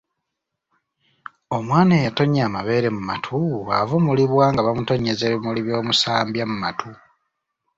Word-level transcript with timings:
Omwana 1.57 1.93
eyatonnya 1.99 2.41
amabeere 2.45 2.87
mu 2.95 3.01
matu 3.09 3.37
avumulibwa 3.79 4.43
nga 4.51 4.61
bamutonnyeza 4.67 5.23
ebimuli 5.25 5.59
by’omusambya 5.65 6.43
mu 6.51 6.55
matu. 6.63 6.89